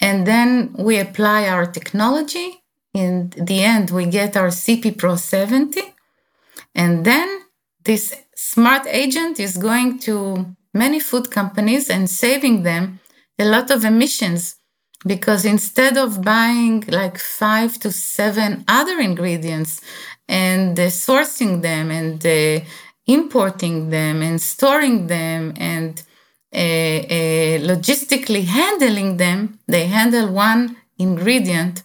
And 0.00 0.26
then 0.26 0.74
we 0.78 0.98
apply 0.98 1.48
our 1.48 1.66
technology 1.66 2.63
in 2.94 3.30
the 3.36 3.62
end, 3.62 3.90
we 3.90 4.06
get 4.06 4.36
our 4.36 4.48
CP 4.48 4.96
Pro 4.96 5.16
70. 5.16 5.82
And 6.74 7.04
then 7.04 7.28
this 7.84 8.14
smart 8.36 8.86
agent 8.86 9.40
is 9.40 9.56
going 9.56 9.98
to 10.00 10.46
many 10.72 11.00
food 11.00 11.30
companies 11.30 11.90
and 11.90 12.08
saving 12.08 12.62
them 12.62 13.00
a 13.38 13.44
lot 13.44 13.70
of 13.70 13.84
emissions 13.84 14.56
because 15.04 15.44
instead 15.44 15.98
of 15.98 16.22
buying 16.22 16.84
like 16.88 17.18
five 17.18 17.78
to 17.80 17.92
seven 17.92 18.64
other 18.68 18.98
ingredients 19.00 19.80
and 20.28 20.78
uh, 20.78 20.86
sourcing 20.86 21.62
them 21.62 21.90
and 21.90 22.24
uh, 22.24 22.64
importing 23.06 23.90
them 23.90 24.22
and 24.22 24.40
storing 24.40 25.08
them 25.08 25.52
and 25.56 26.02
uh, 26.54 26.56
uh 26.56 27.58
logistically 27.70 28.44
handling 28.44 29.16
them, 29.16 29.58
they 29.66 29.86
handle 29.86 30.28
one 30.32 30.76
ingredient 30.98 31.82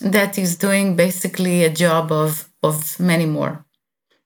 that 0.00 0.38
is 0.38 0.56
doing 0.56 0.96
basically 0.96 1.64
a 1.64 1.70
job 1.70 2.12
of 2.12 2.48
of 2.62 2.98
many 3.00 3.26
more. 3.26 3.64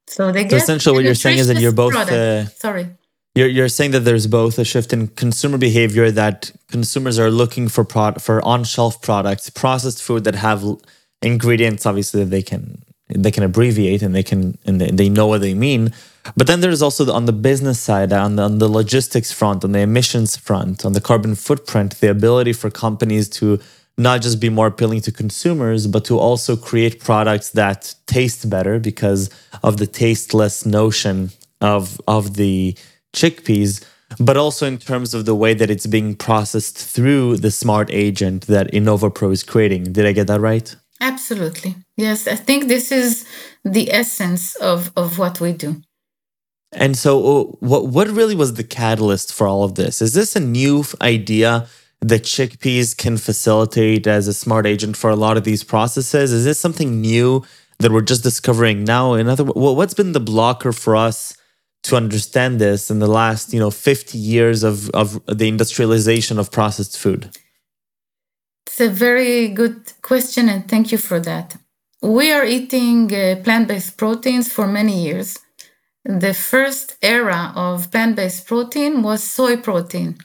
So 0.06 0.32
they 0.32 0.44
so 0.44 0.50
get 0.50 0.62
essentially 0.62 0.94
what 0.96 1.04
you're 1.04 1.14
saying 1.14 1.38
is 1.38 1.48
that 1.48 1.60
you're 1.60 1.72
both 1.72 1.94
uh, 1.94 2.46
sorry. 2.46 2.88
You're, 3.34 3.48
you're 3.48 3.70
saying 3.70 3.92
that 3.92 4.00
there's 4.00 4.26
both 4.26 4.58
a 4.58 4.64
shift 4.64 4.92
in 4.92 5.08
consumer 5.08 5.56
behavior 5.56 6.10
that 6.10 6.52
consumers 6.70 7.18
are 7.18 7.30
looking 7.30 7.66
for 7.68 7.82
prod, 7.82 8.20
for 8.20 8.44
on-shelf 8.44 9.00
products, 9.00 9.48
processed 9.48 10.02
food 10.02 10.24
that 10.24 10.34
have 10.34 10.62
ingredients 11.22 11.86
obviously 11.86 12.24
that 12.24 12.30
they 12.30 12.42
can 12.42 12.82
they 13.08 13.30
can 13.30 13.42
abbreviate 13.42 14.02
and 14.02 14.14
they 14.14 14.22
can 14.22 14.58
and 14.66 14.80
they, 14.80 14.90
they 14.90 15.08
know 15.08 15.26
what 15.26 15.40
they 15.40 15.54
mean. 15.54 15.92
But 16.36 16.46
then 16.46 16.60
there's 16.60 16.82
also 16.82 17.04
the, 17.04 17.12
on 17.12 17.26
the 17.26 17.32
business 17.32 17.80
side, 17.80 18.12
on 18.12 18.36
the, 18.36 18.44
on 18.44 18.58
the 18.58 18.68
logistics 18.68 19.32
front, 19.32 19.64
on 19.64 19.72
the 19.72 19.80
emissions 19.80 20.36
front, 20.36 20.84
on 20.84 20.92
the 20.92 21.00
carbon 21.00 21.34
footprint, 21.34 21.98
the 22.00 22.10
ability 22.10 22.52
for 22.52 22.70
companies 22.70 23.28
to 23.30 23.58
not 23.98 24.22
just 24.22 24.40
be 24.40 24.48
more 24.48 24.68
appealing 24.68 25.00
to 25.02 25.12
consumers, 25.12 25.86
but 25.86 26.04
to 26.06 26.18
also 26.18 26.56
create 26.56 27.00
products 27.00 27.50
that 27.50 27.94
taste 28.06 28.48
better 28.48 28.78
because 28.78 29.30
of 29.62 29.76
the 29.76 29.86
tasteless 29.86 30.64
notion 30.64 31.30
of 31.60 32.00
of 32.08 32.34
the 32.34 32.76
chickpeas, 33.12 33.84
but 34.18 34.36
also 34.36 34.66
in 34.66 34.78
terms 34.78 35.14
of 35.14 35.24
the 35.26 35.34
way 35.34 35.54
that 35.54 35.70
it's 35.70 35.86
being 35.86 36.14
processed 36.14 36.78
through 36.78 37.36
the 37.36 37.50
smart 37.50 37.90
agent 37.90 38.46
that 38.46 38.72
InnovoPro 38.72 39.32
is 39.32 39.42
creating. 39.42 39.92
Did 39.92 40.06
I 40.06 40.12
get 40.12 40.26
that 40.26 40.40
right? 40.40 40.74
Absolutely. 41.00 41.74
Yes, 41.96 42.28
I 42.28 42.36
think 42.36 42.68
this 42.68 42.92
is 42.92 43.26
the 43.64 43.92
essence 43.92 44.54
of, 44.56 44.92
of 44.96 45.18
what 45.18 45.40
we 45.40 45.52
do. 45.52 45.82
And 46.72 46.96
so, 46.96 47.18
uh, 47.18 47.44
what 47.60 47.88
what 47.88 48.08
really 48.08 48.34
was 48.34 48.54
the 48.54 48.64
catalyst 48.64 49.34
for 49.34 49.46
all 49.46 49.62
of 49.62 49.74
this? 49.74 50.00
Is 50.00 50.14
this 50.14 50.34
a 50.34 50.40
new 50.40 50.84
idea 51.02 51.68
the 52.02 52.18
chickpeas 52.18 52.96
can 52.96 53.16
facilitate 53.16 54.06
as 54.08 54.26
a 54.26 54.34
smart 54.34 54.66
agent 54.66 54.96
for 54.96 55.08
a 55.08 55.16
lot 55.16 55.36
of 55.36 55.44
these 55.44 55.62
processes? 55.62 56.32
Is 56.32 56.44
this 56.44 56.58
something 56.58 57.00
new 57.00 57.44
that 57.78 57.92
we're 57.92 58.00
just 58.00 58.24
discovering 58.24 58.82
now? 58.84 59.14
In 59.14 59.28
other 59.28 59.44
words, 59.44 59.76
what's 59.76 59.94
been 59.94 60.12
the 60.12 60.20
blocker 60.20 60.72
for 60.72 60.96
us 60.96 61.36
to 61.84 61.96
understand 61.96 62.60
this 62.60 62.90
in 62.90 62.98
the 62.98 63.06
last, 63.06 63.52
you 63.52 63.60
know, 63.60 63.70
50 63.70 64.18
years 64.18 64.64
of, 64.64 64.90
of 64.90 65.24
the 65.26 65.48
industrialization 65.48 66.38
of 66.38 66.50
processed 66.50 66.98
food? 66.98 67.30
It's 68.66 68.80
a 68.80 68.88
very 68.88 69.48
good 69.48 69.92
question, 70.02 70.48
and 70.48 70.68
thank 70.68 70.90
you 70.92 70.98
for 70.98 71.20
that. 71.20 71.56
We 72.02 72.32
are 72.32 72.44
eating 72.44 73.14
uh, 73.14 73.36
plant 73.44 73.68
based 73.68 73.96
proteins 73.96 74.52
for 74.52 74.66
many 74.66 75.04
years. 75.04 75.38
The 76.04 76.34
first 76.34 76.96
era 77.00 77.52
of 77.54 77.92
plant 77.92 78.16
based 78.16 78.46
protein 78.46 79.02
was 79.02 79.22
soy 79.22 79.56
protein 79.56 80.18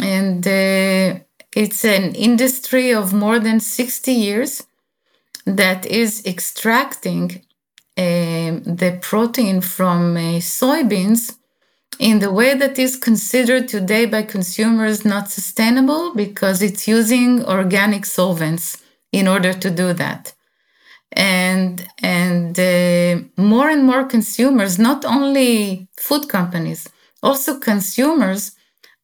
and 0.00 0.46
uh, 0.46 1.20
it's 1.54 1.84
an 1.84 2.14
industry 2.14 2.92
of 2.92 3.12
more 3.12 3.38
than 3.38 3.60
60 3.60 4.12
years 4.12 4.66
that 5.46 5.86
is 5.86 6.24
extracting 6.26 7.42
uh, 7.96 8.60
the 8.80 8.98
protein 9.00 9.60
from 9.60 10.16
uh, 10.16 10.38
soybeans 10.40 11.36
in 11.98 12.18
the 12.18 12.30
way 12.30 12.54
that 12.54 12.78
is 12.78 12.96
considered 12.96 13.68
today 13.68 14.04
by 14.04 14.22
consumers 14.22 15.04
not 15.04 15.30
sustainable 15.30 16.14
because 16.14 16.60
it's 16.60 16.86
using 16.86 17.42
organic 17.44 18.04
solvents 18.04 18.82
in 19.12 19.26
order 19.26 19.52
to 19.52 19.70
do 19.70 19.92
that. 19.94 20.34
And 21.12 21.88
and 22.02 22.58
uh, 22.58 23.22
more 23.40 23.70
and 23.70 23.84
more 23.84 24.04
consumers 24.04 24.78
not 24.78 25.04
only 25.04 25.88
food 25.96 26.28
companies 26.28 26.88
also 27.22 27.58
consumers 27.58 28.52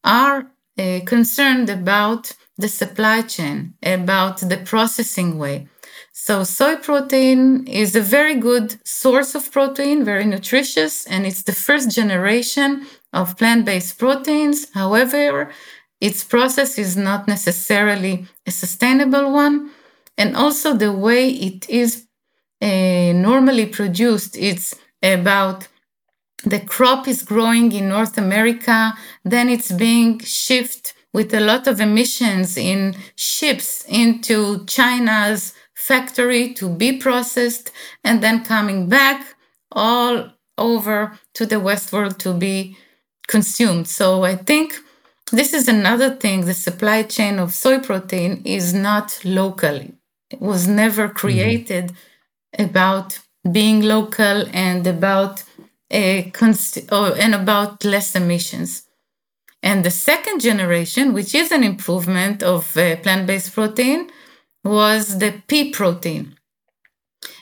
are 0.03 0.52
uh, 0.77 0.99
concerned 1.05 1.69
about 1.69 2.33
the 2.57 2.67
supply 2.67 3.21
chain, 3.21 3.73
about 3.83 4.37
the 4.37 4.57
processing 4.57 5.37
way. 5.37 5.67
So, 6.11 6.43
soy 6.43 6.75
protein 6.75 7.65
is 7.67 7.95
a 7.95 8.01
very 8.01 8.35
good 8.35 8.77
source 8.87 9.35
of 9.35 9.51
protein, 9.51 10.05
very 10.05 10.25
nutritious, 10.25 11.05
and 11.07 11.25
it's 11.25 11.43
the 11.43 11.53
first 11.53 11.91
generation 11.91 12.85
of 13.11 13.37
plant 13.37 13.65
based 13.65 13.97
proteins. 13.97 14.67
However, 14.73 15.51
its 15.99 16.23
process 16.23 16.77
is 16.77 16.95
not 16.97 17.27
necessarily 17.27 18.27
a 18.45 18.51
sustainable 18.51 19.31
one. 19.31 19.71
And 20.17 20.35
also, 20.35 20.73
the 20.73 20.91
way 20.91 21.29
it 21.29 21.69
is 21.69 22.07
uh, 22.61 23.13
normally 23.13 23.65
produced, 23.65 24.37
it's 24.37 24.75
about 25.01 25.67
the 26.43 26.59
crop 26.59 27.07
is 27.07 27.23
growing 27.23 27.71
in 27.71 27.89
North 27.89 28.17
America, 28.17 28.93
then 29.23 29.49
it's 29.49 29.71
being 29.71 30.19
shipped 30.19 30.93
with 31.13 31.33
a 31.33 31.39
lot 31.39 31.67
of 31.67 31.79
emissions 31.79 32.57
in 32.57 32.95
ships 33.15 33.85
into 33.87 34.65
China's 34.65 35.53
factory 35.75 36.53
to 36.55 36.69
be 36.69 36.97
processed 36.97 37.71
and 38.03 38.21
then 38.21 38.43
coming 38.43 38.89
back 38.89 39.35
all 39.71 40.31
over 40.57 41.17
to 41.33 41.45
the 41.45 41.59
West 41.59 41.91
world 41.91 42.19
to 42.19 42.33
be 42.33 42.77
consumed. 43.27 43.87
So 43.87 44.23
I 44.23 44.35
think 44.35 44.75
this 45.31 45.53
is 45.53 45.67
another 45.67 46.09
thing 46.15 46.41
the 46.41 46.53
supply 46.53 47.03
chain 47.03 47.39
of 47.39 47.53
soy 47.53 47.79
protein 47.79 48.41
is 48.45 48.73
not 48.73 49.19
local. 49.23 49.75
It 50.29 50.41
was 50.41 50.67
never 50.67 51.07
mm-hmm. 51.07 51.15
created 51.15 51.85
mm-hmm. 51.87 52.65
about 52.65 53.19
being 53.51 53.81
local 53.81 54.45
and 54.53 54.85
about 54.87 55.43
const- 56.31 56.87
oh, 56.91 57.13
and 57.13 57.35
about 57.35 57.83
less 57.85 58.15
emissions. 58.15 58.83
And 59.61 59.83
the 59.85 59.91
second 59.91 60.41
generation, 60.41 61.13
which 61.13 61.33
is 61.33 61.51
an 61.51 61.63
improvement 61.63 62.43
of 62.43 62.75
uh, 62.75 62.97
plant 62.97 63.27
based 63.27 63.53
protein, 63.53 64.09
was 64.63 65.19
the 65.19 65.41
pea 65.47 65.71
protein, 65.71 66.35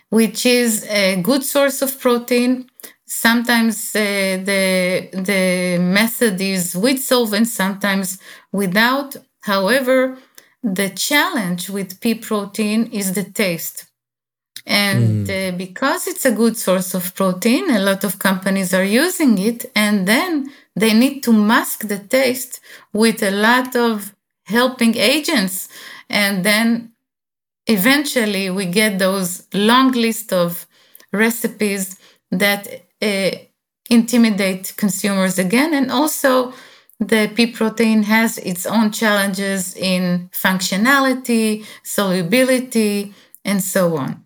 which 0.09 0.45
is 0.45 0.85
a 0.89 1.21
good 1.21 1.43
source 1.43 1.81
of 1.81 1.99
protein. 1.99 2.69
Sometimes 3.05 3.95
uh, 3.95 3.99
the, 4.49 5.09
the 5.13 5.77
method 5.81 6.39
is 6.39 6.75
with 6.75 6.99
solvent, 6.99 7.47
sometimes 7.47 8.19
without. 8.51 9.17
However, 9.41 10.17
the 10.63 10.89
challenge 10.89 11.69
with 11.69 11.99
pea 12.01 12.15
protein 12.15 12.87
is 12.91 13.13
the 13.13 13.23
taste. 13.23 13.90
And 14.65 15.27
mm. 15.27 15.53
uh, 15.53 15.57
because 15.57 16.07
it's 16.07 16.25
a 16.25 16.31
good 16.31 16.55
source 16.57 16.93
of 16.93 17.15
protein, 17.15 17.69
a 17.71 17.79
lot 17.79 18.03
of 18.03 18.19
companies 18.19 18.73
are 18.73 18.83
using 18.83 19.37
it. 19.37 19.65
And 19.75 20.07
then 20.07 20.51
they 20.75 20.93
need 20.93 21.23
to 21.23 21.33
mask 21.33 21.87
the 21.87 21.99
taste 21.99 22.59
with 22.93 23.23
a 23.23 23.31
lot 23.31 23.75
of 23.75 24.13
helping 24.45 24.95
agents. 24.95 25.67
And 26.09 26.43
then 26.43 26.91
eventually 27.67 28.49
we 28.49 28.65
get 28.65 28.99
those 28.99 29.47
long 29.53 29.91
list 29.91 30.33
of 30.33 30.67
recipes 31.11 31.97
that 32.31 32.67
uh, 33.01 33.31
intimidate 33.89 34.73
consumers 34.77 35.37
again. 35.37 35.73
And 35.73 35.91
also, 35.91 36.53
the 36.99 37.31
pea 37.33 37.47
protein 37.47 38.03
has 38.03 38.37
its 38.37 38.65
own 38.65 38.91
challenges 38.91 39.75
in 39.75 40.29
functionality, 40.31 41.65
solubility, 41.83 43.13
and 43.43 43.63
so 43.63 43.97
on. 43.97 44.23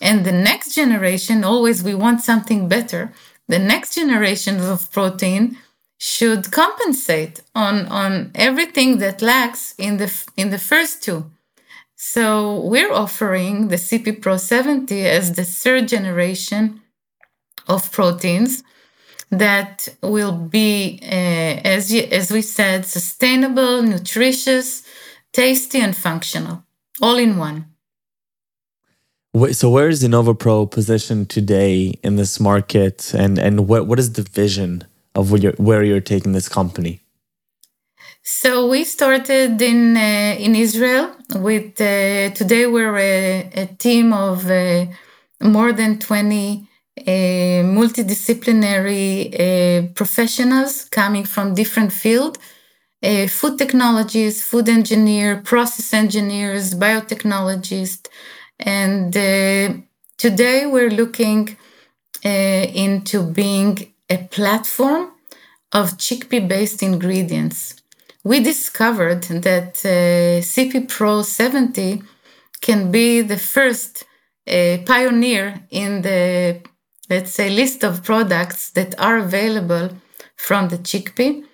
And 0.00 0.24
the 0.24 0.32
next 0.32 0.74
generation, 0.74 1.44
always 1.44 1.82
we 1.82 1.94
want 1.94 2.22
something 2.22 2.68
better. 2.68 3.12
The 3.48 3.58
next 3.58 3.94
generation 3.94 4.60
of 4.60 4.90
protein 4.90 5.58
should 5.98 6.50
compensate 6.50 7.42
on, 7.54 7.86
on 7.86 8.30
everything 8.34 8.98
that 8.98 9.20
lacks 9.20 9.74
in 9.76 9.98
the, 9.98 10.10
in 10.36 10.50
the 10.50 10.58
first 10.58 11.02
two. 11.02 11.30
So 11.94 12.60
we're 12.60 12.92
offering 12.92 13.68
the 13.68 13.76
CP 13.76 14.22
Pro 14.22 14.38
70 14.38 15.06
as 15.06 15.34
the 15.34 15.44
third 15.44 15.88
generation 15.88 16.80
of 17.68 17.92
proteins 17.92 18.62
that 19.30 19.88
will 20.02 20.32
be, 20.32 20.98
uh, 21.02 21.60
as, 21.64 21.92
you, 21.92 22.02
as 22.02 22.30
we 22.30 22.42
said, 22.42 22.86
sustainable, 22.86 23.82
nutritious, 23.82 24.82
tasty, 25.32 25.80
and 25.80 25.94
functional, 25.94 26.64
all 27.02 27.16
in 27.16 27.36
one. 27.36 27.69
So 29.32 29.70
where 29.70 29.88
is 29.88 30.02
InnovoPro 30.02 30.70
positioned 30.72 31.30
today 31.30 31.94
in 32.02 32.16
this 32.16 32.40
market, 32.40 33.14
and 33.14 33.38
and 33.38 33.68
what 33.68 33.86
what 33.86 34.00
is 34.00 34.14
the 34.14 34.22
vision 34.22 34.84
of 35.14 35.30
where 35.30 35.40
you're, 35.40 35.52
where 35.52 35.84
you're 35.84 36.00
taking 36.00 36.32
this 36.32 36.48
company? 36.48 37.00
So 38.24 38.68
we 38.68 38.82
started 38.82 39.62
in 39.62 39.96
uh, 39.96 40.36
in 40.36 40.56
Israel 40.56 41.14
with 41.36 41.80
uh, 41.80 42.30
today 42.30 42.66
we're 42.66 42.98
a, 42.98 43.50
a 43.54 43.66
team 43.66 44.12
of 44.12 44.50
uh, 44.50 44.86
more 45.40 45.72
than 45.72 46.00
twenty 46.00 46.66
uh, 46.98 47.62
multidisciplinary 47.78 49.06
uh, 49.32 49.92
professionals 49.94 50.86
coming 50.90 51.24
from 51.24 51.54
different 51.54 51.92
fields. 51.92 52.40
Uh, 53.02 53.28
food 53.28 53.56
technologies, 53.58 54.42
food 54.42 54.68
engineer, 54.68 55.40
process 55.52 55.94
engineers, 55.94 56.74
biotechnologists, 56.74 58.08
and 58.60 59.16
uh, 59.16 59.72
today 60.18 60.66
we're 60.66 60.90
looking 60.90 61.56
uh, 62.24 62.28
into 62.28 63.22
being 63.22 63.92
a 64.08 64.18
platform 64.18 65.12
of 65.72 65.96
chickpea 65.96 66.46
based 66.46 66.82
ingredients. 66.82 67.76
We 68.22 68.40
discovered 68.40 69.22
that 69.22 69.80
uh, 69.84 70.42
CP 70.42 70.88
Pro 70.88 71.22
70 71.22 72.02
can 72.60 72.90
be 72.90 73.22
the 73.22 73.38
first 73.38 74.04
pioneer 74.84 75.62
in 75.70 76.02
the, 76.02 76.60
let's 77.08 77.32
say, 77.32 77.48
list 77.50 77.84
of 77.84 78.02
products 78.02 78.70
that 78.70 78.98
are 79.00 79.18
available 79.18 79.90
from 80.36 80.68
the 80.68 80.78
chickpea. 80.78 81.44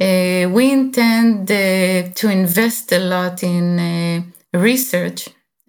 Uh, 0.00 0.48
we 0.50 0.70
intend 0.70 1.50
uh, 1.50 2.08
to 2.14 2.30
invest 2.30 2.92
a 2.92 3.00
lot 3.00 3.42
in 3.42 3.78
uh, 3.78 4.22
research 4.58 5.28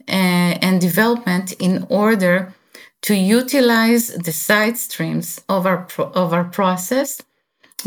and 0.10 0.82
development 0.82 1.54
in 1.54 1.86
order 1.90 2.54
to 3.02 3.16
utilize 3.16 4.08
the 4.10 4.32
side 4.32 4.78
streams 4.78 5.42
of 5.48 5.66
our 5.66 5.86
pro- 5.86 6.12
of 6.12 6.34
our 6.34 6.44
process 6.44 7.22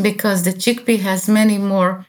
because 0.01 0.43
the 0.43 0.53
chickpea 0.53 1.01
has 1.01 1.29
many 1.29 1.59
more 1.59 2.07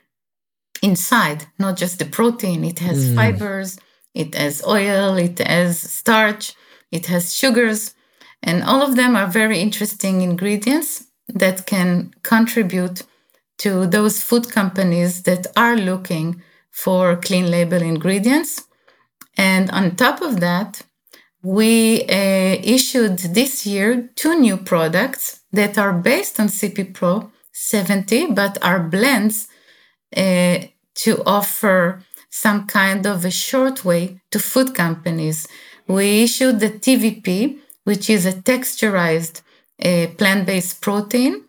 inside 0.82 1.46
not 1.60 1.76
just 1.78 2.00
the 2.00 2.06
protein 2.06 2.64
it 2.64 2.80
has 2.80 3.10
mm. 3.10 3.16
fibers 3.16 3.78
it 4.14 4.34
has 4.36 4.66
oil 4.66 5.18
it 5.18 5.40
has 5.40 5.80
starch 5.80 6.54
it 6.92 7.06
has 7.08 7.36
sugars 7.36 7.96
and 8.42 8.64
all 8.64 8.82
of 8.82 8.96
them 8.96 9.16
are 9.16 9.28
very 9.28 9.60
interesting 9.60 10.22
ingredients 10.22 11.06
that 11.28 11.66
can 11.66 12.14
contribute 12.24 13.04
to 13.58 13.88
those 13.88 14.22
food 14.22 14.52
companies 14.52 15.24
that 15.24 15.48
are 15.56 15.78
looking 15.78 16.42
for 16.72 17.16
clean 17.16 17.50
label 17.50 17.82
ingredients 17.82 18.68
and 19.38 19.70
on 19.72 19.96
top 19.96 20.22
of 20.22 20.40
that, 20.40 20.82
we 21.42 22.04
uh, 22.04 22.58
issued 22.64 23.18
this 23.20 23.66
year 23.66 24.10
two 24.16 24.40
new 24.40 24.58
products 24.58 25.42
that 25.52 25.78
are 25.78 25.94
based 25.94 26.40
on 26.40 26.48
CP 26.48 26.94
Pro 26.94 27.32
70, 27.52 28.32
but 28.32 28.58
are 28.64 28.80
blends 28.80 29.48
uh, 30.16 30.60
to 30.96 31.24
offer 31.26 32.04
some 32.30 32.66
kind 32.66 33.06
of 33.06 33.26
a 33.26 33.32
short 33.32 33.86
way 33.86 34.20
to 34.32 34.40
food 34.40 34.74
companies. 34.74 35.48
We 35.88 36.24
issued 36.24 36.60
the 36.60 36.70
TVP, 36.70 37.60
which 37.84 38.10
is 38.10 38.26
a 38.26 38.34
texturized 38.34 39.42
uh, 39.84 40.08
plant 40.18 40.48
based 40.48 40.82
protein 40.82 41.44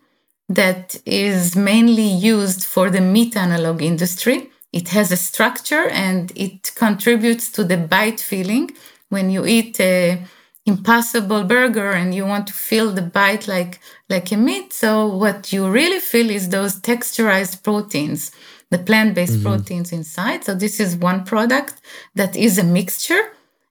that 0.49 0.95
is 1.05 1.55
mainly 1.55 2.07
used 2.07 2.63
for 2.63 2.89
the 2.89 3.01
meat 3.01 3.35
analog 3.35 3.81
industry. 3.81 4.51
It 4.79 4.89
has 4.89 5.09
a 5.11 5.23
structure 5.29 5.85
and 6.05 6.33
it 6.35 6.73
contributes 6.75 7.49
to 7.55 7.63
the 7.63 7.77
bite 7.77 8.19
feeling. 8.19 8.65
When 9.07 9.29
you 9.29 9.45
eat 9.45 9.79
a 9.79 10.21
impossible 10.65 11.43
burger 11.45 11.91
and 11.91 12.13
you 12.17 12.25
want 12.25 12.47
to 12.47 12.53
feel 12.53 12.87
the 12.91 13.07
bite 13.17 13.47
like 13.47 13.79
like 14.13 14.31
a 14.33 14.37
meat, 14.47 14.73
so 14.73 14.91
what 15.23 15.53
you 15.53 15.61
really 15.79 16.01
feel 16.11 16.29
is 16.29 16.49
those 16.49 16.73
texturized 16.81 17.63
proteins, 17.63 18.21
the 18.69 18.81
plant-based 18.87 19.37
mm-hmm. 19.39 19.49
proteins 19.49 19.91
inside. 19.99 20.43
So 20.43 20.53
this 20.53 20.79
is 20.85 20.97
one 21.09 21.23
product 21.23 21.75
that 22.19 22.35
is 22.35 22.57
a 22.57 22.63
mixture. 22.79 23.23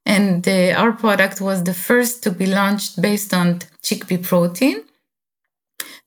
And 0.06 0.46
uh, 0.48 0.80
our 0.80 0.92
product 0.92 1.40
was 1.40 1.58
the 1.64 1.78
first 1.88 2.22
to 2.24 2.30
be 2.30 2.46
launched 2.46 2.92
based 3.00 3.32
on 3.40 3.46
chickpea 3.82 4.22
protein. 4.22 4.78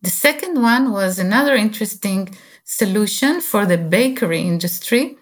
The 0.01 0.15
second 0.27 0.55
one 0.73 0.91
was 0.91 1.19
another 1.19 1.55
interesting 1.55 2.21
solution 2.67 3.41
for 3.41 3.65
the 3.65 3.77
bakery 3.77 4.41
industry. 4.41 5.17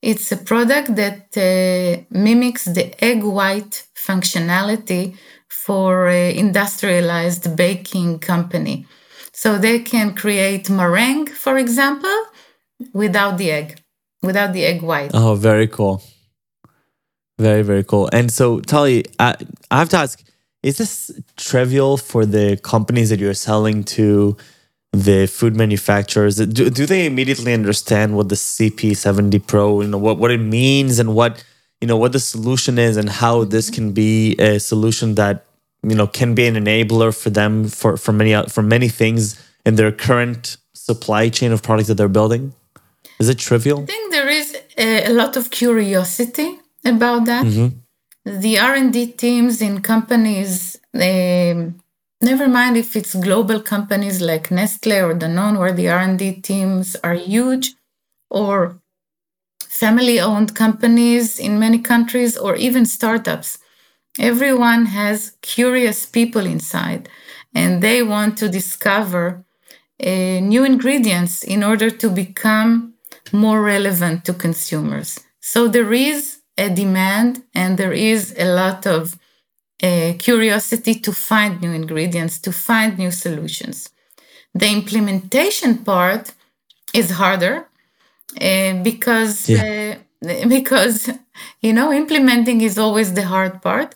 It's 0.00 0.30
a 0.32 0.36
product 0.36 0.94
that 0.96 1.36
uh, 1.36 2.04
mimics 2.10 2.64
the 2.66 2.94
egg 3.04 3.24
white 3.24 3.84
functionality 3.96 5.16
for 5.48 6.08
industrialized 6.08 7.56
baking 7.56 8.20
company. 8.20 8.86
So 9.32 9.58
they 9.58 9.80
can 9.80 10.14
create 10.14 10.70
meringue, 10.70 11.26
for 11.26 11.58
example, 11.58 12.16
without 12.92 13.38
the 13.38 13.50
egg, 13.50 13.80
without 14.22 14.52
the 14.52 14.64
egg 14.64 14.82
white. 14.82 15.10
Oh, 15.12 15.34
very 15.34 15.66
cool. 15.66 16.02
Very, 17.38 17.62
very 17.62 17.82
cool. 17.82 18.08
And 18.12 18.30
so, 18.30 18.60
Tali, 18.60 19.04
I, 19.18 19.34
I 19.70 19.78
have 19.80 19.88
to 19.88 19.96
ask 19.96 20.22
is 20.62 20.78
this 20.78 21.10
trivial 21.36 21.98
for 21.98 22.24
the 22.24 22.56
companies 22.62 23.10
that 23.10 23.18
you're 23.18 23.34
selling 23.34 23.84
to? 23.84 24.36
The 24.94 25.26
food 25.26 25.56
manufacturers 25.56 26.36
do, 26.36 26.70
do 26.70 26.86
they 26.86 27.04
immediately 27.04 27.52
understand 27.52 28.16
what 28.16 28.28
the 28.28 28.34
cp70 28.34 29.46
pro 29.46 29.80
you 29.80 29.88
know 29.88 29.98
what, 29.98 30.18
what 30.18 30.30
it 30.30 30.38
means 30.38 30.98
and 30.98 31.14
what 31.14 31.44
you 31.80 31.88
know 31.88 31.96
what 31.96 32.12
the 32.12 32.20
solution 32.20 32.78
is 32.78 32.96
and 32.96 33.08
how 33.08 33.44
this 33.44 33.70
can 33.70 33.92
be 33.92 34.34
a 34.38 34.58
solution 34.58 35.16
that 35.16 35.44
you 35.82 35.94
know 35.94 36.06
can 36.06 36.34
be 36.34 36.46
an 36.46 36.54
enabler 36.54 37.10
for 37.22 37.30
them 37.30 37.68
for 37.68 37.96
for 37.96 38.12
many 38.12 38.32
for 38.48 38.62
many 38.62 38.88
things 38.88 39.22
in 39.66 39.74
their 39.74 39.92
current 39.92 40.56
supply 40.72 41.28
chain 41.28 41.50
of 41.52 41.62
products 41.62 41.88
that 41.88 41.96
they're 41.96 42.08
building? 42.20 42.54
Is 43.18 43.28
it 43.28 43.38
trivial? 43.38 43.82
I 43.82 43.86
think 43.86 44.12
there 44.12 44.28
is 44.28 44.56
a, 44.76 45.06
a 45.06 45.12
lot 45.12 45.36
of 45.36 45.50
curiosity 45.50 46.58
about 46.84 47.24
that. 47.26 47.44
Mm-hmm. 47.46 47.68
the 48.44 48.58
r&d 48.58 48.96
teams 49.24 49.60
in 49.60 49.74
companies 49.82 50.52
they 50.92 51.72
Never 52.24 52.48
mind 52.48 52.78
if 52.78 52.96
it's 52.96 53.14
global 53.14 53.60
companies 53.60 54.22
like 54.22 54.50
Nestle 54.50 54.92
or 54.92 55.14
Danone, 55.14 55.58
where 55.58 55.74
the 55.74 55.90
R&D 55.90 56.40
teams 56.40 56.96
are 57.04 57.12
huge, 57.12 57.74
or 58.30 58.80
family-owned 59.68 60.54
companies 60.54 61.38
in 61.38 61.58
many 61.58 61.78
countries, 61.78 62.34
or 62.38 62.56
even 62.56 62.86
startups. 62.86 63.58
Everyone 64.18 64.86
has 64.86 65.36
curious 65.42 66.06
people 66.06 66.46
inside, 66.46 67.10
and 67.54 67.82
they 67.82 68.02
want 68.02 68.38
to 68.38 68.48
discover 68.48 69.44
uh, 70.02 70.40
new 70.40 70.64
ingredients 70.64 71.44
in 71.44 71.62
order 71.62 71.90
to 71.90 72.08
become 72.08 72.94
more 73.32 73.60
relevant 73.60 74.24
to 74.24 74.32
consumers. 74.32 75.20
So 75.40 75.68
there 75.68 75.92
is 75.92 76.38
a 76.56 76.70
demand, 76.70 77.42
and 77.54 77.76
there 77.76 77.92
is 77.92 78.34
a 78.38 78.46
lot 78.46 78.86
of 78.86 79.18
a 79.82 80.14
curiosity 80.18 80.94
to 80.96 81.12
find 81.12 81.60
new 81.60 81.72
ingredients, 81.72 82.38
to 82.40 82.52
find 82.52 82.98
new 82.98 83.10
solutions. 83.10 83.90
The 84.54 84.70
implementation 84.70 85.78
part 85.78 86.32
is 86.92 87.10
harder 87.10 87.66
uh, 88.40 88.82
because 88.82 89.48
yeah. 89.48 89.96
uh, 90.24 90.48
because 90.48 91.10
you 91.60 91.72
know 91.72 91.92
implementing 91.92 92.60
is 92.60 92.78
always 92.78 93.12
the 93.14 93.24
hard 93.24 93.60
part. 93.62 93.94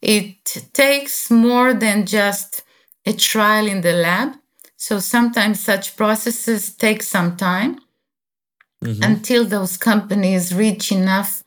It 0.00 0.44
takes 0.72 1.30
more 1.30 1.74
than 1.74 2.06
just 2.06 2.62
a 3.04 3.12
trial 3.12 3.66
in 3.66 3.80
the 3.80 3.92
lab. 3.92 4.34
So 4.76 5.00
sometimes 5.00 5.60
such 5.60 5.96
processes 5.96 6.74
take 6.74 7.02
some 7.02 7.36
time 7.36 7.80
mm-hmm. 8.84 9.02
until 9.02 9.44
those 9.44 9.76
companies 9.76 10.54
reach 10.54 10.92
enough 10.92 11.42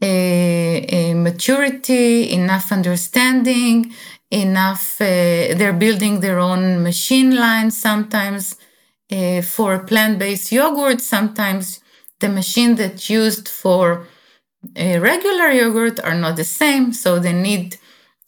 maturity, 0.00 2.32
enough 2.32 2.72
understanding, 2.72 3.92
enough. 4.30 5.00
Uh, 5.00 5.54
they're 5.56 5.72
building 5.72 6.20
their 6.20 6.38
own 6.38 6.82
machine 6.82 7.36
lines 7.36 7.76
sometimes 7.76 8.56
uh, 9.12 9.42
for 9.42 9.78
plant-based 9.80 10.52
yogurt. 10.52 11.00
Sometimes 11.00 11.80
the 12.20 12.28
machine 12.28 12.76
that's 12.76 13.10
used 13.10 13.48
for 13.48 14.06
regular 14.76 15.50
yogurt 15.50 16.00
are 16.00 16.14
not 16.14 16.36
the 16.36 16.44
same, 16.44 16.92
so 16.92 17.18
they 17.18 17.32
need 17.32 17.76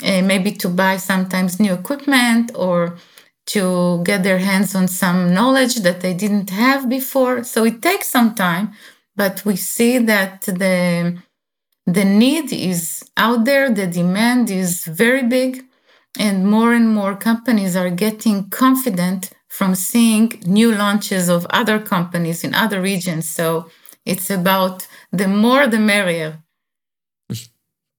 uh, 0.03 0.23
maybe 0.23 0.53
to 0.53 0.69
buy 0.69 0.97
sometimes 0.97 1.61
new 1.61 1.73
equipment 1.73 2.51
or 2.55 2.97
to 3.45 4.03
get 4.05 4.23
their 4.23 4.39
hands 4.39 4.75
on 4.75 4.89
some 4.89 5.35
knowledge 5.35 5.77
that 5.77 6.01
they 6.01 6.15
didn't 6.15 6.51
have 6.51 6.89
before. 6.89 7.45
So 7.45 7.65
it 7.65 7.83
takes 7.83 8.09
some 8.09 8.35
time, 8.35 8.73
but 9.17 9.45
we 9.45 9.57
see 9.57 9.99
that 9.99 10.43
the 10.43 11.19
the 11.87 12.05
need 12.05 12.53
is 12.53 13.03
out 13.17 13.45
there, 13.45 13.71
the 13.71 13.87
demand 13.87 14.51
is 14.51 14.85
very 14.85 15.27
big, 15.27 15.65
and 16.19 16.47
more 16.49 16.73
and 16.73 16.95
more 16.95 17.17
companies 17.17 17.75
are 17.77 17.91
getting 17.91 18.49
confident 18.51 19.31
from 19.49 19.75
seeing 19.75 20.33
new 20.47 20.75
launches 20.75 21.29
of 21.29 21.47
other 21.51 21.79
companies 21.79 22.45
in 22.45 22.55
other 22.55 22.81
regions. 22.81 23.29
So 23.29 23.71
it's 24.07 24.31
about 24.31 24.87
the 25.11 25.29
more 25.29 25.67
the 25.67 25.79
merrier. 25.79 26.39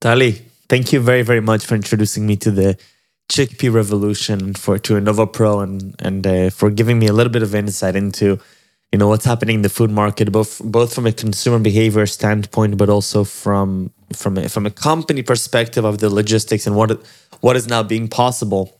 Tali, 0.01 0.41
thank 0.67 0.91
you 0.91 0.99
very, 0.99 1.21
very 1.21 1.41
much 1.41 1.65
for 1.65 1.75
introducing 1.75 2.25
me 2.25 2.35
to 2.37 2.51
the 2.51 2.77
chickpea 3.31 3.73
revolution 3.73 4.53
for 4.53 4.77
to 4.77 4.93
Innova 4.93 5.31
Pro 5.31 5.61
and 5.61 5.95
and 5.99 6.27
uh, 6.27 6.49
for 6.49 6.69
giving 6.69 6.99
me 6.99 7.07
a 7.07 7.13
little 7.13 7.31
bit 7.31 7.41
of 7.43 7.55
insight 7.55 7.95
into 7.95 8.39
you 8.93 8.99
know 8.99 9.07
what's 9.07 9.25
happening 9.25 9.55
in 9.55 9.61
the 9.63 9.69
food 9.69 9.91
market 9.91 10.31
both 10.31 10.61
both 10.63 10.93
from 10.93 11.05
a 11.07 11.11
consumer 11.11 11.59
behavior 11.59 12.05
standpoint 12.05 12.77
but 12.77 12.89
also 12.89 13.23
from 13.23 13.91
from 14.13 14.37
a, 14.37 14.47
from 14.47 14.65
a 14.65 14.71
company 14.71 15.23
perspective 15.23 15.83
of 15.83 15.97
the 15.97 16.09
logistics 16.09 16.67
and 16.67 16.75
what 16.75 16.89
what 17.41 17.55
is 17.55 17.67
now 17.67 17.83
being 17.83 18.07
possible 18.07 18.79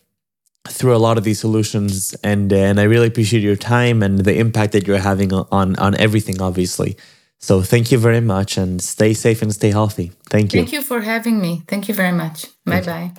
through 0.68 0.96
a 0.96 0.98
lot 0.98 1.18
of 1.18 1.24
these 1.24 1.40
solutions. 1.40 2.16
And 2.24 2.52
uh, 2.54 2.58
and 2.58 2.80
I 2.80 2.84
really 2.84 3.08
appreciate 3.08 3.44
your 3.44 3.56
time 3.56 4.02
and 4.02 4.20
the 4.20 4.38
impact 4.38 4.72
that 4.74 4.88
you're 4.88 5.00
having 5.00 5.34
on 5.34 5.76
on 5.76 5.96
everything 5.96 6.42
obviously. 6.42 6.96
So 7.40 7.62
thank 7.62 7.92
you 7.92 7.98
very 7.98 8.22
much 8.22 8.58
and 8.58 8.82
stay 8.82 9.14
safe 9.14 9.42
and 9.42 9.54
stay 9.54 9.72
healthy. 9.72 10.12
Thank 10.30 10.54
you. 10.54 10.62
Thank 10.62 10.72
you 10.72 10.82
for 10.82 11.02
having 11.02 11.42
me. 11.42 11.64
Thank 11.68 11.90
you 11.90 11.94
very 11.94 12.14
much. 12.14 12.48
Bye 12.66 12.82
bye 12.82 13.12